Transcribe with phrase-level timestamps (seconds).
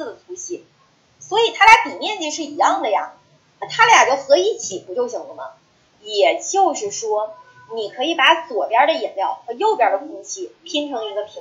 [0.00, 0.64] 字的粗细，
[1.18, 3.12] 所以它俩底面积是一样的呀，
[3.60, 5.50] 那它俩就合一起不就行了吗？
[6.02, 7.34] 也就是说，
[7.74, 11.28] 你可以把左边的饮料和右边的空气拼成一个平。